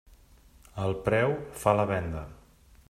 El 0.85 0.95
preu 1.09 1.37
fa 1.65 1.77
la 1.81 1.87
venda. 1.95 2.27